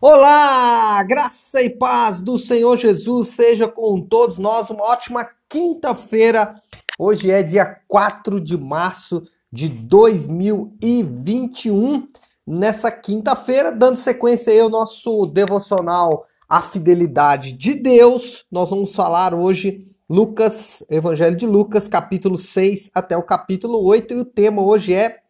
Olá, 0.00 1.02
graça 1.02 1.60
e 1.60 1.68
paz 1.68 2.22
do 2.22 2.38
Senhor 2.38 2.76
Jesus 2.76 3.30
seja 3.30 3.66
com 3.66 4.00
todos 4.00 4.38
nós. 4.38 4.70
Uma 4.70 4.84
ótima 4.84 5.28
quinta-feira. 5.48 6.54
Hoje 6.96 7.32
é 7.32 7.42
dia 7.42 7.80
4 7.88 8.40
de 8.40 8.56
março 8.56 9.24
de 9.52 9.68
2021. 9.68 12.06
Nessa 12.46 12.92
quinta-feira, 12.92 13.72
dando 13.72 13.96
sequência 13.96 14.52
aí 14.52 14.60
ao 14.60 14.70
nosso 14.70 15.26
devocional 15.26 16.28
A 16.48 16.62
Fidelidade 16.62 17.50
de 17.50 17.74
Deus, 17.74 18.44
nós 18.52 18.70
vamos 18.70 18.94
falar 18.94 19.34
hoje 19.34 19.84
Lucas, 20.08 20.80
Evangelho 20.88 21.36
de 21.36 21.44
Lucas, 21.44 21.88
capítulo 21.88 22.38
6 22.38 22.92
até 22.94 23.16
o 23.16 23.22
capítulo 23.24 23.82
8, 23.82 24.14
e 24.14 24.18
o 24.18 24.24
tema 24.24 24.62
hoje 24.62 24.94
é 24.94 25.22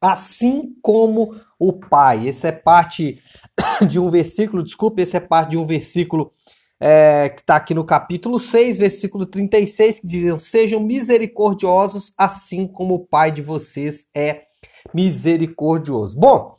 Assim 0.00 0.76
como 0.80 1.34
o 1.58 1.72
Pai. 1.72 2.28
Essa 2.28 2.46
é 2.48 2.52
parte 2.52 3.20
de 3.88 3.98
um 3.98 4.10
versículo, 4.10 4.62
desculpe, 4.62 5.02
esse 5.02 5.16
é 5.16 5.20
parte 5.20 5.50
de 5.50 5.56
um 5.56 5.64
versículo 5.64 6.32
é, 6.78 7.30
que 7.30 7.40
está 7.40 7.56
aqui 7.56 7.74
no 7.74 7.84
capítulo 7.84 8.38
6, 8.38 8.76
versículo 8.76 9.26
36, 9.26 10.00
que 10.00 10.06
diz: 10.06 10.42
Sejam 10.42 10.80
misericordiosos, 10.80 12.12
assim 12.16 12.66
como 12.66 12.94
o 12.94 13.06
Pai 13.06 13.30
de 13.30 13.42
vocês 13.42 14.06
é 14.14 14.42
misericordioso. 14.94 16.18
Bom, 16.18 16.56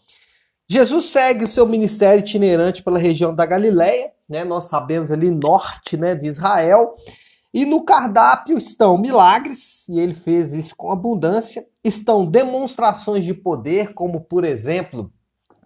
Jesus 0.67 1.05
segue 1.05 1.45
o 1.45 1.47
seu 1.47 1.65
ministério 1.65 2.19
itinerante 2.19 2.83
pela 2.83 2.99
região 2.99 3.33
da 3.33 3.45
Galileia, 3.45 4.11
né? 4.27 4.43
Nós 4.43 4.66
sabemos 4.66 5.11
ali 5.11 5.31
norte, 5.31 5.95
né, 5.95 6.16
de 6.16 6.27
Israel. 6.27 6.95
E 7.53 7.66
no 7.66 7.83
cardápio 7.83 8.57
estão 8.57 8.97
milagres, 8.97 9.88
e 9.88 9.99
ele 9.99 10.13
fez 10.13 10.53
isso 10.53 10.75
com 10.75 10.91
abundância. 10.91 11.66
Estão 11.83 12.25
demonstrações 12.25 13.23
de 13.23 13.33
poder, 13.33 13.93
como 13.93 14.21
por 14.21 14.43
exemplo, 14.43 15.11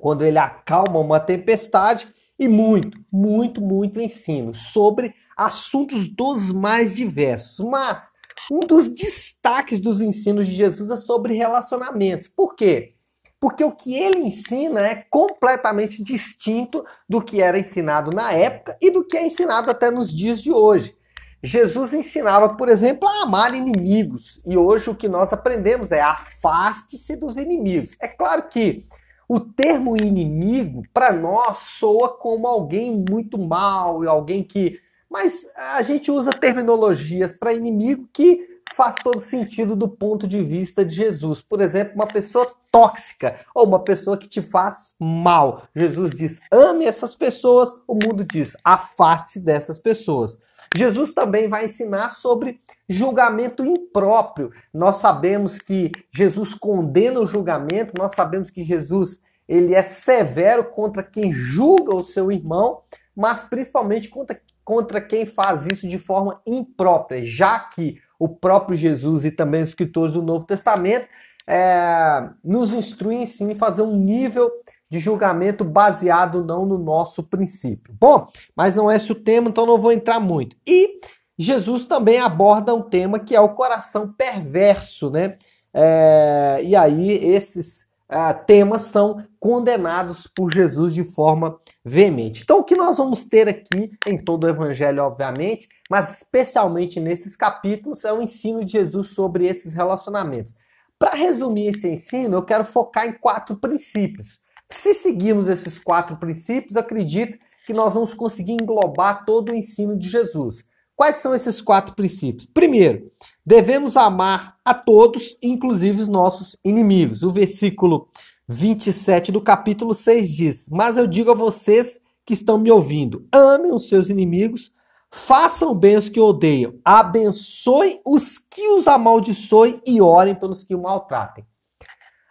quando 0.01 0.23
ele 0.23 0.37
acalma 0.37 0.99
uma 0.99 1.19
tempestade, 1.19 2.07
e 2.41 2.47
muito, 2.47 2.99
muito, 3.11 3.61
muito 3.61 4.01
ensino 4.01 4.51
sobre 4.55 5.13
assuntos 5.37 6.09
dos 6.09 6.51
mais 6.51 6.91
diversos. 6.91 7.63
Mas 7.63 8.11
um 8.51 8.61
dos 8.61 8.89
destaques 8.89 9.79
dos 9.79 10.01
ensinos 10.01 10.47
de 10.47 10.55
Jesus 10.55 10.89
é 10.89 10.97
sobre 10.97 11.35
relacionamentos. 11.35 12.27
Por 12.27 12.55
quê? 12.55 12.95
Porque 13.39 13.63
o 13.63 13.71
que 13.71 13.93
ele 13.93 14.21
ensina 14.21 14.81
é 14.81 15.05
completamente 15.07 16.01
distinto 16.01 16.83
do 17.07 17.21
que 17.21 17.43
era 17.43 17.59
ensinado 17.59 18.09
na 18.11 18.33
época 18.33 18.75
e 18.81 18.89
do 18.89 19.05
que 19.05 19.17
é 19.17 19.25
ensinado 19.25 19.69
até 19.69 19.91
nos 19.91 20.11
dias 20.11 20.41
de 20.41 20.51
hoje. 20.51 20.95
Jesus 21.43 21.93
ensinava, 21.93 22.55
por 22.55 22.69
exemplo, 22.69 23.07
a 23.07 23.21
amar 23.21 23.53
inimigos. 23.53 24.41
E 24.47 24.57
hoje 24.57 24.89
o 24.89 24.95
que 24.95 25.07
nós 25.07 25.31
aprendemos 25.31 25.91
é 25.91 26.01
afaste-se 26.01 27.15
dos 27.15 27.37
inimigos. 27.37 27.95
É 27.99 28.07
claro 28.07 28.47
que 28.49 28.85
o 29.33 29.39
termo 29.39 29.95
inimigo, 29.95 30.83
para 30.93 31.13
nós, 31.13 31.59
soa 31.59 32.09
como 32.09 32.45
alguém 32.45 33.05
muito 33.09 33.37
mal, 33.37 34.05
alguém 34.05 34.43
que. 34.43 34.77
Mas 35.09 35.49
a 35.55 35.81
gente 35.83 36.11
usa 36.11 36.31
terminologias 36.31 37.31
para 37.31 37.53
inimigo 37.53 38.09
que 38.11 38.45
faz 38.75 38.95
todo 38.95 39.19
sentido 39.19 39.75
do 39.75 39.87
ponto 39.87 40.27
de 40.27 40.43
vista 40.43 40.83
de 40.83 40.95
Jesus. 40.95 41.41
Por 41.41 41.61
exemplo, 41.61 41.95
uma 41.95 42.07
pessoa 42.07 42.51
tóxica 42.71 43.39
ou 43.53 43.65
uma 43.65 43.83
pessoa 43.83 44.17
que 44.17 44.27
te 44.27 44.41
faz 44.41 44.95
mal. 44.99 45.63
Jesus 45.75 46.11
diz: 46.11 46.39
ame 46.51 46.85
essas 46.85 47.15
pessoas, 47.15 47.69
o 47.87 47.93
mundo 47.93 48.23
diz: 48.23 48.55
afaste 48.63 49.39
dessas 49.39 49.77
pessoas. 49.77 50.37
Jesus 50.75 51.11
também 51.11 51.49
vai 51.49 51.65
ensinar 51.65 52.11
sobre 52.11 52.61
julgamento 52.87 53.65
impróprio. 53.65 54.51
Nós 54.73 54.97
sabemos 54.97 55.57
que 55.57 55.91
Jesus 56.15 56.53
condena 56.53 57.19
o 57.19 57.25
julgamento, 57.25 57.93
nós 57.97 58.13
sabemos 58.15 58.49
que 58.49 58.63
Jesus 58.63 59.19
ele 59.47 59.75
é 59.75 59.81
severo 59.81 60.63
contra 60.63 61.03
quem 61.03 61.33
julga 61.33 61.93
o 61.93 62.01
seu 62.03 62.31
irmão, 62.31 62.83
mas 63.13 63.41
principalmente 63.41 64.07
contra, 64.07 64.39
contra 64.63 65.01
quem 65.01 65.25
faz 65.25 65.65
isso 65.67 65.89
de 65.89 65.99
forma 65.99 66.41
imprópria, 66.47 67.21
já 67.21 67.59
que 67.59 67.99
o 68.21 68.29
próprio 68.29 68.77
Jesus 68.77 69.25
e 69.25 69.31
também 69.31 69.63
os 69.63 69.69
escritores 69.69 70.13
do 70.13 70.21
Novo 70.21 70.45
Testamento 70.45 71.07
é, 71.47 72.29
nos 72.43 72.71
instruem 72.71 73.25
sim 73.25 73.55
fazer 73.55 73.81
um 73.81 73.97
nível 73.97 74.47
de 74.87 74.99
julgamento 74.99 75.65
baseado 75.65 76.45
não 76.45 76.63
no 76.63 76.77
nosso 76.77 77.23
princípio. 77.23 77.91
Bom, 77.99 78.27
mas 78.55 78.75
não 78.75 78.91
é 78.91 78.95
esse 78.95 79.11
o 79.11 79.15
tema, 79.15 79.49
então 79.49 79.65
não 79.65 79.81
vou 79.81 79.91
entrar 79.91 80.19
muito. 80.19 80.55
E 80.67 81.01
Jesus 81.35 81.87
também 81.87 82.19
aborda 82.19 82.75
um 82.75 82.83
tema 82.83 83.17
que 83.17 83.35
é 83.35 83.41
o 83.41 83.55
coração 83.55 84.13
perverso, 84.13 85.09
né? 85.09 85.37
É, 85.73 86.61
e 86.63 86.75
aí 86.75 87.09
esses 87.09 87.87
uh, 88.11 88.45
temas 88.45 88.83
são 88.83 89.25
condenados 89.39 90.27
por 90.27 90.51
Jesus 90.51 90.93
de 90.93 91.03
forma 91.03 91.59
veemente. 91.83 92.43
Então, 92.43 92.59
o 92.59 92.63
que 92.63 92.75
nós 92.75 92.97
vamos 92.97 93.25
ter 93.25 93.47
aqui 93.47 93.91
em 94.05 94.23
todo 94.23 94.43
o 94.43 94.49
Evangelho, 94.49 95.03
obviamente, 95.03 95.67
mas 95.89 96.17
especialmente 96.17 96.99
nesses 96.99 97.35
capítulos, 97.35 98.03
é 98.03 98.13
o 98.13 98.21
ensino 98.21 98.63
de 98.63 98.73
Jesus 98.73 99.09
sobre 99.09 99.47
esses 99.47 99.73
relacionamentos. 99.73 100.53
Para 100.99 101.15
resumir 101.15 101.69
esse 101.69 101.87
ensino, 101.87 102.37
eu 102.37 102.43
quero 102.43 102.63
focar 102.63 103.07
em 103.07 103.13
quatro 103.13 103.55
princípios. 103.55 104.39
Se 104.69 104.93
seguirmos 104.93 105.47
esses 105.47 105.79
quatro 105.79 106.15
princípios, 106.17 106.77
acredito 106.77 107.37
que 107.65 107.73
nós 107.73 107.93
vamos 107.93 108.13
conseguir 108.13 108.53
englobar 108.53 109.25
todo 109.25 109.51
o 109.51 109.55
ensino 109.55 109.97
de 109.97 110.09
Jesus. 110.09 110.63
Quais 110.95 111.17
são 111.17 111.33
esses 111.33 111.59
quatro 111.59 111.95
princípios? 111.95 112.45
Primeiro, 112.45 113.11
devemos 113.45 113.97
amar 113.97 114.57
a 114.63 114.73
todos, 114.73 115.37
inclusive 115.41 116.01
os 116.01 116.07
nossos 116.07 116.57
inimigos. 116.63 117.23
O 117.23 117.31
versículo 117.31 118.07
27 118.47 119.31
do 119.31 119.41
capítulo 119.41 119.93
6 119.93 120.29
diz: 120.29 120.69
Mas 120.69 120.97
eu 120.97 121.07
digo 121.07 121.31
a 121.31 121.35
vocês 121.35 122.01
que 122.25 122.33
estão 122.33 122.57
me 122.57 122.71
ouvindo: 122.71 123.27
amem 123.31 123.71
os 123.71 123.87
seus 123.87 124.09
inimigos, 124.09 124.71
façam 125.09 125.73
bem 125.73 125.97
os 125.97 126.09
que 126.09 126.19
odeiam, 126.19 126.75
abençoem 126.83 128.01
os 128.05 128.37
que 128.37 128.67
os 128.69 128.87
amaldiçoem 128.87 129.81
e 129.85 130.01
orem 130.01 130.35
pelos 130.35 130.63
que 130.63 130.75
o 130.75 130.81
maltratem. 130.81 131.45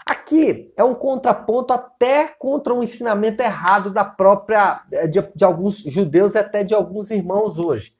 Aqui 0.05 0.73
é 0.77 0.83
um 0.83 0.95
contraponto 0.95 1.73
até 1.73 2.29
contra 2.39 2.75
um 2.75 2.83
ensinamento 2.83 3.43
errado 3.43 3.91
da 3.91 4.05
própria 4.05 4.83
de, 5.09 5.23
de 5.37 5.45
alguns 5.45 5.77
judeus 5.77 6.35
e 6.35 6.39
até 6.39 6.65
de 6.65 6.75
alguns 6.75 7.11
irmãos 7.11 7.59
hoje. 7.59 7.95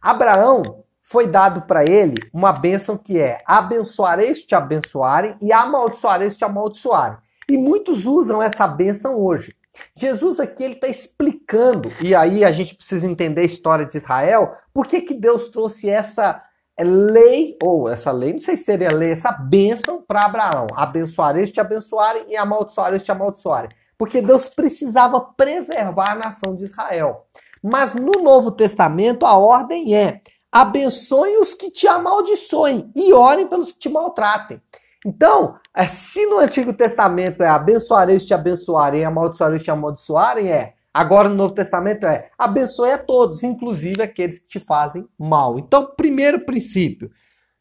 Abraão 0.00 0.82
foi 1.02 1.26
dado 1.26 1.62
para 1.62 1.84
ele 1.84 2.16
uma 2.32 2.52
bênção 2.52 2.96
que 2.96 3.18
é 3.18 3.38
abençoareis 3.44 4.42
te 4.44 4.54
abençoarem 4.54 5.36
e 5.42 5.52
amaldiçoareis 5.52 6.36
te 6.36 6.44
amaldiçoarem. 6.44 7.18
E 7.48 7.58
muitos 7.58 8.06
usam 8.06 8.42
essa 8.42 8.66
bênção 8.66 9.20
hoje. 9.20 9.52
Jesus 9.96 10.38
aqui 10.38 10.62
ele 10.62 10.74
está 10.74 10.88
explicando, 10.88 11.90
e 12.00 12.14
aí 12.14 12.44
a 12.44 12.52
gente 12.52 12.74
precisa 12.74 13.06
entender 13.06 13.40
a 13.40 13.44
história 13.44 13.86
de 13.86 13.96
Israel, 13.96 14.54
por 14.72 14.86
que, 14.86 15.00
que 15.00 15.14
Deus 15.14 15.48
trouxe 15.48 15.88
essa 15.88 16.42
lei, 16.80 17.56
ou 17.62 17.88
essa 17.88 18.10
lei, 18.10 18.32
não 18.32 18.40
sei 18.40 18.56
se 18.56 18.64
seria 18.64 18.92
lei, 18.92 19.10
essa 19.12 19.32
bênção 19.32 20.02
para 20.02 20.24
Abraão. 20.24 20.66
Abençoareis 20.74 21.50
te 21.50 21.60
abençoarem 21.60 22.24
e 22.28 22.36
amaldiçoareis 22.36 23.02
te 23.02 23.12
amaldiçoarem. 23.12 23.70
Porque 23.96 24.20
Deus 24.20 24.48
precisava 24.48 25.20
preservar 25.20 26.12
a 26.12 26.16
nação 26.16 26.56
de 26.56 26.64
Israel. 26.64 27.26
Mas 27.62 27.94
no 27.94 28.22
Novo 28.22 28.50
Testamento 28.50 29.24
a 29.24 29.36
ordem 29.36 29.94
é: 29.94 30.20
abençoe 30.52 31.38
os 31.38 31.54
que 31.54 31.70
te 31.70 31.88
amaldiçoem 31.88 32.92
e 32.94 33.12
orem 33.12 33.46
pelos 33.46 33.72
que 33.72 33.78
te 33.78 33.88
maltratem. 33.88 34.60
Então, 35.04 35.56
é, 35.74 35.86
se 35.86 36.24
no 36.26 36.38
Antigo 36.38 36.72
Testamento 36.72 37.42
é 37.42 37.48
abençoarei 37.48 38.16
os 38.16 38.26
te 38.26 38.34
abençoarem, 38.34 39.04
amaldiçoarei 39.04 39.56
os 39.56 39.64
te 39.64 39.70
amaldiçoarem, 39.70 40.52
é. 40.52 40.74
Agora 40.94 41.26
no 41.26 41.34
Novo 41.34 41.54
Testamento 41.54 42.04
é 42.04 42.30
abençoe 42.38 42.92
a 42.92 42.98
todos, 42.98 43.42
inclusive 43.42 44.02
aqueles 44.02 44.40
que 44.40 44.46
te 44.46 44.60
fazem 44.60 45.08
mal. 45.18 45.58
Então, 45.58 45.90
primeiro 45.96 46.44
princípio, 46.44 47.10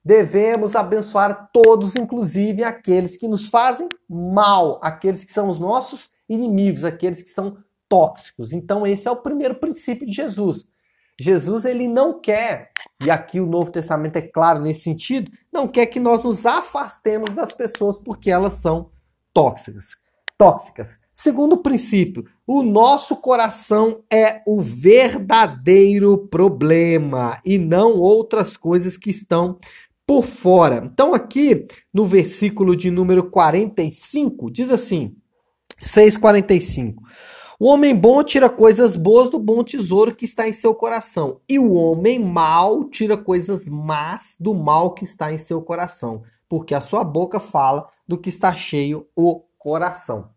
devemos 0.03 0.75
abençoar 0.75 1.49
todos, 1.53 1.95
inclusive 1.95 2.63
aqueles 2.63 3.15
que 3.15 3.29
nos 3.29 3.47
fazem 3.47 3.87
mal, 4.09 4.79
aqueles 4.83 5.23
que 5.23 5.31
são 5.31 5.47
os 5.47 5.59
nossos 5.61 6.09
inimigos, 6.27 6.83
aqueles 6.83 7.21
que 7.21 7.29
são 7.29 7.57
tóxicos. 7.87 8.53
Então 8.53 8.87
esse 8.87 9.07
é 9.07 9.11
o 9.11 9.17
primeiro 9.17 9.55
princípio 9.55 10.07
de 10.07 10.13
Jesus. 10.13 10.65
Jesus 11.19 11.65
ele 11.65 11.87
não 11.87 12.19
quer, 12.19 12.71
e 13.03 13.09
aqui 13.09 13.39
o 13.39 13.45
Novo 13.45 13.71
Testamento 13.71 14.15
é 14.15 14.21
claro 14.21 14.61
nesse 14.61 14.81
sentido, 14.81 15.31
não 15.51 15.67
quer 15.67 15.85
que 15.85 15.99
nós 15.99 16.23
nos 16.23 16.45
afastemos 16.45 17.33
das 17.33 17.51
pessoas 17.51 17.97
porque 17.99 18.31
elas 18.31 18.55
são 18.55 18.89
tóxicas. 19.33 19.97
Tóxicas. 20.37 20.99
Segundo 21.13 21.57
princípio, 21.57 22.25
o 22.47 22.63
nosso 22.63 23.15
coração 23.15 24.03
é 24.11 24.41
o 24.47 24.59
verdadeiro 24.59 26.17
problema 26.29 27.39
e 27.45 27.59
não 27.59 27.99
outras 27.99 28.57
coisas 28.57 28.97
que 28.97 29.11
estão 29.11 29.59
por 30.07 30.23
fora. 30.23 30.81
Então 30.91 31.13
aqui 31.13 31.67
no 31.93 32.05
versículo 32.05 32.75
de 32.75 32.89
número 32.89 33.29
45 33.29 34.49
diz 34.49 34.71
assim: 34.71 35.15
6:45 35.79 36.95
o 37.61 37.67
homem 37.67 37.95
bom 37.95 38.23
tira 38.23 38.49
coisas 38.49 38.95
boas 38.95 39.29
do 39.29 39.37
bom 39.37 39.63
tesouro 39.63 40.15
que 40.15 40.25
está 40.25 40.47
em 40.47 40.51
seu 40.51 40.73
coração, 40.73 41.41
e 41.47 41.59
o 41.59 41.73
homem 41.73 42.17
mau 42.17 42.85
tira 42.85 43.15
coisas 43.15 43.69
más 43.69 44.35
do 44.39 44.55
mal 44.55 44.95
que 44.95 45.03
está 45.03 45.31
em 45.31 45.37
seu 45.37 45.61
coração, 45.61 46.23
porque 46.49 46.73
a 46.73 46.81
sua 46.81 47.03
boca 47.03 47.39
fala 47.39 47.87
do 48.07 48.17
que 48.17 48.29
está 48.29 48.51
cheio 48.55 49.07
o 49.15 49.41
coração. 49.59 50.31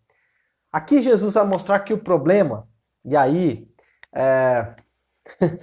Aqui 0.71 1.01
Jesus 1.01 1.33
vai 1.33 1.47
mostrar 1.47 1.81
que 1.81 1.95
o 1.95 1.99
problema 1.99 2.69
e 3.03 3.17
aí 3.17 3.71
é, 4.13 4.75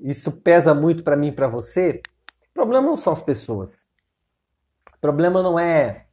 isso 0.00 0.32
pesa 0.32 0.72
muito 0.72 1.04
para 1.04 1.18
mim 1.18 1.26
e 1.26 1.32
para 1.32 1.48
você, 1.48 2.00
o 2.50 2.54
problema 2.54 2.86
não 2.86 2.96
são 2.96 3.12
as 3.12 3.20
pessoas. 3.20 3.84
O 4.96 5.00
problema 5.02 5.42
não 5.42 5.58
é 5.58 6.06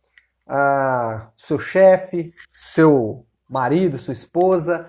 ah, 0.46 1.32
seu 1.38 1.58
chefe, 1.58 2.34
seu 2.52 3.26
marido, 3.52 3.98
sua 3.98 4.14
esposa, 4.14 4.88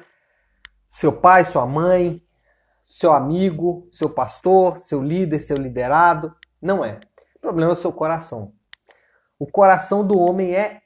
seu 0.88 1.12
pai, 1.12 1.44
sua 1.44 1.66
mãe, 1.66 2.22
seu 2.86 3.12
amigo, 3.12 3.88
seu 3.90 4.08
pastor, 4.08 4.78
seu 4.78 5.02
líder, 5.02 5.40
seu 5.40 5.56
liderado. 5.56 6.34
Não 6.60 6.84
é. 6.84 7.00
O 7.36 7.40
problema 7.40 7.70
é 7.70 7.72
o 7.72 7.76
seu 7.76 7.92
coração. 7.92 8.52
O 9.38 9.46
coração 9.46 10.06
do 10.06 10.18
homem 10.18 10.54
é 10.54 10.82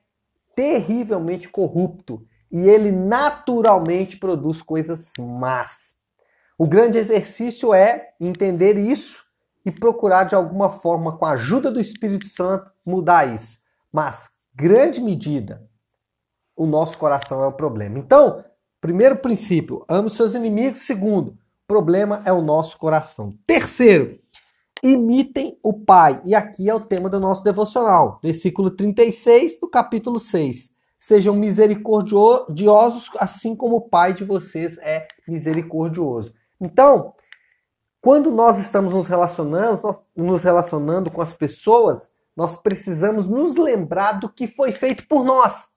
terrivelmente 0.54 1.48
corrupto 1.48 2.26
e 2.50 2.66
ele 2.68 2.90
naturalmente 2.90 4.16
produz 4.16 4.62
coisas 4.62 5.12
más. 5.18 5.96
O 6.56 6.66
grande 6.66 6.96
exercício 6.96 7.74
é 7.74 8.14
entender 8.18 8.78
isso 8.78 9.26
e 9.64 9.70
procurar 9.70 10.24
de 10.24 10.34
alguma 10.34 10.70
forma, 10.70 11.18
com 11.18 11.26
a 11.26 11.32
ajuda 11.32 11.70
do 11.70 11.80
Espírito 11.80 12.26
Santo, 12.26 12.72
mudar 12.84 13.34
isso. 13.34 13.58
Mas, 13.92 14.30
grande 14.54 15.00
medida, 15.00 15.68
o 16.56 16.66
nosso 16.66 16.96
coração 16.96 17.44
é 17.44 17.46
o 17.46 17.52
problema. 17.52 17.98
Então, 17.98 18.42
primeiro 18.80 19.16
princípio, 19.16 19.84
ame 19.88 20.08
seus 20.08 20.34
inimigos. 20.34 20.80
Segundo, 20.80 21.36
problema 21.66 22.22
é 22.24 22.32
o 22.32 22.40
nosso 22.40 22.78
coração. 22.78 23.36
Terceiro, 23.46 24.18
imitem 24.82 25.58
o 25.62 25.72
Pai. 25.72 26.20
E 26.24 26.34
aqui 26.34 26.68
é 26.68 26.74
o 26.74 26.80
tema 26.80 27.08
do 27.08 27.20
nosso 27.20 27.44
devocional, 27.44 28.18
versículo 28.22 28.70
36 28.70 29.60
do 29.60 29.68
capítulo 29.68 30.18
6. 30.18 30.70
Sejam 30.98 31.34
misericordiosos, 31.34 33.10
assim 33.18 33.54
como 33.54 33.76
o 33.76 33.88
Pai 33.88 34.14
de 34.14 34.24
vocês 34.24 34.78
é 34.78 35.06
misericordioso. 35.28 36.34
Então, 36.60 37.12
quando 38.00 38.30
nós 38.30 38.58
estamos 38.58 38.94
nos 38.94 39.06
relacionando, 39.06 39.80
nos 40.16 40.42
relacionando 40.42 41.10
com 41.10 41.20
as 41.20 41.32
pessoas, 41.32 42.10
nós 42.36 42.56
precisamos 42.56 43.26
nos 43.26 43.56
lembrar 43.56 44.20
do 44.20 44.28
que 44.28 44.46
foi 44.46 44.72
feito 44.72 45.06
por 45.08 45.24
nós. 45.24 45.68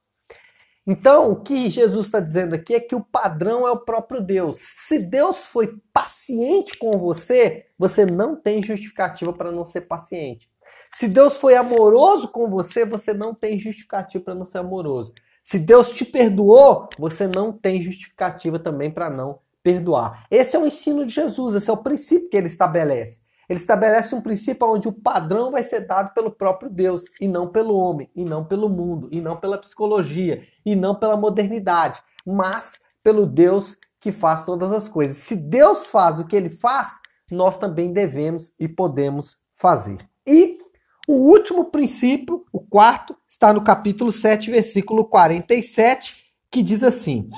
Então, 0.91 1.31
o 1.31 1.35
que 1.35 1.69
Jesus 1.69 2.07
está 2.07 2.19
dizendo 2.19 2.55
aqui 2.55 2.73
é 2.73 2.79
que 2.79 2.95
o 2.95 3.03
padrão 3.03 3.67
é 3.67 3.69
o 3.69 3.77
próprio 3.77 4.19
Deus. 4.19 4.57
Se 4.59 4.97
Deus 4.97 5.45
foi 5.45 5.79
paciente 5.93 6.75
com 6.79 6.97
você, 6.97 7.67
você 7.77 8.07
não 8.07 8.35
tem 8.35 8.63
justificativa 8.63 9.31
para 9.31 9.51
não 9.51 9.63
ser 9.63 9.81
paciente. 9.81 10.49
Se 10.91 11.07
Deus 11.07 11.37
foi 11.37 11.55
amoroso 11.55 12.29
com 12.29 12.49
você, 12.49 12.85
você 12.85 13.13
não 13.13 13.35
tem 13.35 13.59
justificativa 13.59 14.23
para 14.23 14.33
não 14.33 14.43
ser 14.43 14.57
amoroso. 14.57 15.13
Se 15.43 15.59
Deus 15.59 15.91
te 15.91 16.03
perdoou, 16.03 16.89
você 16.97 17.27
não 17.27 17.53
tem 17.53 17.83
justificativa 17.83 18.57
também 18.57 18.89
para 18.89 19.11
não 19.11 19.41
perdoar. 19.61 20.25
Esse 20.31 20.55
é 20.55 20.59
o 20.59 20.65
ensino 20.65 21.05
de 21.05 21.13
Jesus, 21.13 21.53
esse 21.53 21.69
é 21.69 21.73
o 21.73 21.77
princípio 21.77 22.31
que 22.31 22.37
ele 22.37 22.47
estabelece. 22.47 23.19
Ele 23.49 23.59
estabelece 23.59 24.13
um 24.13 24.21
princípio 24.21 24.67
onde 24.69 24.87
o 24.87 24.93
padrão 24.93 25.49
vai 25.49 25.63
ser 25.63 25.87
dado 25.87 26.13
pelo 26.13 26.29
próprio 26.29 26.69
Deus 26.69 27.05
e 27.19 27.27
não 27.27 27.47
pelo 27.49 27.75
homem, 27.75 28.07
e 28.15 28.23
não 28.23 28.45
pelo 28.45 28.69
mundo, 28.69 29.09
e 29.11 29.19
não 29.19 29.37
pela 29.37 29.57
psicologia, 29.57 30.43
e 30.63 30.75
não 30.75 30.93
pela 30.93 31.17
modernidade, 31.17 31.99
mas 32.23 32.79
pelo 33.01 33.25
Deus 33.25 33.75
que 33.99 34.11
faz 34.11 34.45
todas 34.45 34.71
as 34.71 34.87
coisas. 34.87 35.17
Se 35.17 35.35
Deus 35.35 35.87
faz 35.87 36.19
o 36.19 36.25
que 36.25 36.35
ele 36.35 36.51
faz, 36.51 36.99
nós 37.31 37.57
também 37.57 37.91
devemos 37.91 38.53
e 38.59 38.67
podemos 38.67 39.37
fazer. 39.55 40.07
E 40.25 40.59
o 41.07 41.13
último 41.13 41.65
princípio, 41.65 42.45
o 42.53 42.59
quarto, 42.59 43.15
está 43.27 43.51
no 43.51 43.63
capítulo 43.63 44.11
7, 44.11 44.51
versículo 44.51 45.05
47, 45.05 46.15
que 46.51 46.61
diz 46.61 46.83
assim: 46.83 47.29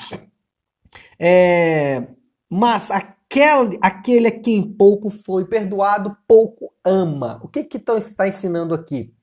é, 1.17 2.05
Mas 2.49 2.89
aquele, 3.31 3.79
aquele 3.81 4.27
a 4.27 4.31
quem 4.31 4.61
pouco 4.61 5.09
foi 5.09 5.45
perdoado, 5.45 6.17
pouco 6.27 6.73
ama. 6.83 7.39
O 7.41 7.47
que 7.47 7.63
que 7.63 7.77
então 7.77 7.97
está 7.97 8.27
ensinando 8.27 8.73
aqui? 8.73 9.13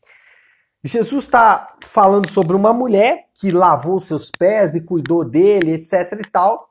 Jesus 0.83 1.25
está 1.25 1.77
falando 1.83 2.31
sobre 2.31 2.57
uma 2.57 2.73
mulher 2.73 3.27
que 3.35 3.51
lavou 3.51 4.01
seus 4.01 4.31
pés 4.31 4.75
e 4.75 4.85
cuidou 4.85 5.25
dele, 5.25 5.73
etc 5.73 6.13
e 6.25 6.31
tal. 6.31 6.71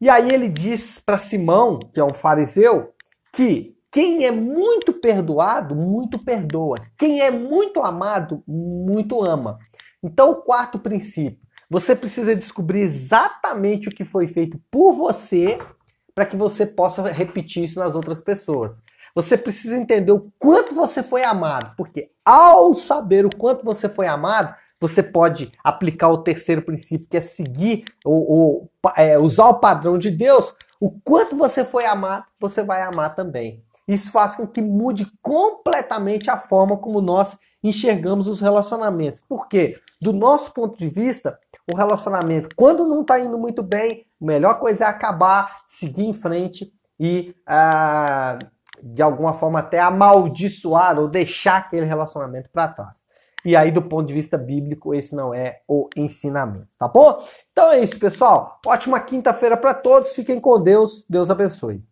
E 0.00 0.08
aí 0.08 0.30
ele 0.30 0.48
diz 0.48 1.00
para 1.00 1.18
Simão, 1.18 1.78
que 1.78 1.98
é 1.98 2.04
um 2.04 2.14
fariseu, 2.14 2.92
que 3.32 3.76
quem 3.90 4.26
é 4.26 4.30
muito 4.30 4.92
perdoado, 4.92 5.74
muito 5.74 6.22
perdoa. 6.22 6.76
Quem 6.96 7.20
é 7.20 7.30
muito 7.30 7.80
amado, 7.80 8.44
muito 8.46 9.24
ama. 9.24 9.58
Então, 10.02 10.30
o 10.30 10.42
quarto 10.42 10.78
princípio, 10.78 11.40
você 11.68 11.96
precisa 11.96 12.36
descobrir 12.36 12.82
exatamente 12.82 13.88
o 13.88 13.90
que 13.90 14.04
foi 14.04 14.28
feito 14.28 14.60
por 14.70 14.92
você 14.92 15.58
para 16.18 16.26
que 16.26 16.36
você 16.36 16.66
possa 16.66 17.00
repetir 17.12 17.62
isso 17.62 17.78
nas 17.78 17.94
outras 17.94 18.20
pessoas. 18.20 18.82
Você 19.14 19.38
precisa 19.38 19.76
entender 19.76 20.10
o 20.10 20.32
quanto 20.36 20.74
você 20.74 21.00
foi 21.00 21.22
amado, 21.22 21.76
porque 21.76 22.10
ao 22.24 22.74
saber 22.74 23.24
o 23.24 23.30
quanto 23.30 23.64
você 23.64 23.88
foi 23.88 24.08
amado, 24.08 24.52
você 24.80 25.00
pode 25.00 25.52
aplicar 25.62 26.08
o 26.08 26.24
terceiro 26.24 26.62
princípio, 26.62 27.06
que 27.08 27.16
é 27.16 27.20
seguir 27.20 27.84
ou, 28.04 28.28
ou 28.28 28.70
é, 28.96 29.16
usar 29.16 29.46
o 29.46 29.60
padrão 29.60 29.96
de 29.96 30.10
Deus. 30.10 30.52
O 30.80 30.90
quanto 30.90 31.36
você 31.36 31.64
foi 31.64 31.86
amado, 31.86 32.24
você 32.40 32.64
vai 32.64 32.82
amar 32.82 33.14
também. 33.14 33.62
Isso 33.86 34.10
faz 34.10 34.34
com 34.34 34.44
que 34.44 34.60
mude 34.60 35.06
completamente 35.22 36.28
a 36.28 36.36
forma 36.36 36.78
como 36.78 37.00
nós 37.00 37.38
enxergamos 37.62 38.26
os 38.26 38.40
relacionamentos. 38.40 39.20
Por 39.20 39.46
quê? 39.46 39.78
Do 40.02 40.12
nosso 40.12 40.52
ponto 40.52 40.76
de 40.76 40.88
vista, 40.88 41.38
o 41.70 41.76
relacionamento, 41.76 42.48
quando 42.56 42.86
não 42.86 43.02
está 43.02 43.20
indo 43.20 43.36
muito 43.36 43.62
bem, 43.62 44.06
a 44.20 44.24
melhor 44.24 44.58
coisa 44.58 44.84
é 44.84 44.86
acabar, 44.88 45.62
seguir 45.66 46.06
em 46.06 46.12
frente 46.12 46.72
e, 46.98 47.34
ah, 47.46 48.38
de 48.82 49.02
alguma 49.02 49.34
forma, 49.34 49.58
até 49.58 49.78
amaldiçoar 49.78 50.98
ou 50.98 51.08
deixar 51.08 51.58
aquele 51.58 51.84
relacionamento 51.86 52.48
para 52.50 52.68
trás. 52.68 53.06
E 53.44 53.54
aí, 53.54 53.70
do 53.70 53.82
ponto 53.82 54.08
de 54.08 54.14
vista 54.14 54.36
bíblico, 54.36 54.94
esse 54.94 55.14
não 55.14 55.32
é 55.32 55.60
o 55.68 55.88
ensinamento, 55.96 56.68
tá 56.78 56.88
bom? 56.88 57.22
Então 57.52 57.70
é 57.70 57.78
isso, 57.78 57.98
pessoal. 57.98 58.58
Ótima 58.66 58.98
quinta-feira 59.00 59.56
para 59.56 59.74
todos. 59.74 60.12
Fiquem 60.12 60.40
com 60.40 60.60
Deus. 60.60 61.04
Deus 61.08 61.30
abençoe. 61.30 61.82